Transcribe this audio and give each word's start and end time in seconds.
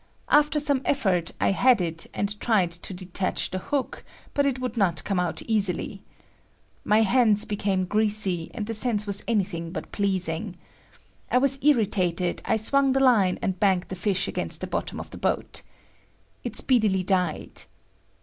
After 0.29 0.59
some 0.59 0.81
effort, 0.83 1.31
I 1.39 1.51
had 1.51 1.79
it 1.79 2.07
and 2.11 2.39
tried 2.39 2.71
to 2.71 2.91
detach 2.91 3.51
the 3.51 3.59
hook, 3.59 4.03
but 4.33 4.47
it 4.47 4.57
would 4.57 4.75
not 4.75 5.03
come 5.03 5.19
out 5.19 5.43
easily. 5.43 6.01
My 6.83 7.03
hands 7.03 7.45
became 7.45 7.85
greasy 7.85 8.49
and 8.55 8.65
the 8.65 8.73
sense 8.73 9.05
was 9.05 9.23
anything 9.27 9.69
but 9.71 9.91
pleasing. 9.91 10.55
I 11.29 11.37
was 11.37 11.59
irritated; 11.63 12.41
I 12.45 12.57
swung 12.57 12.93
the 12.93 12.99
line 12.99 13.37
and 13.43 13.59
banged 13.59 13.89
the 13.89 13.95
fish 13.95 14.27
against 14.27 14.61
the 14.61 14.65
bottom 14.65 14.99
of 14.99 15.11
the 15.11 15.19
boat. 15.19 15.61
It 16.43 16.55
speedily 16.55 17.03
died. 17.03 17.65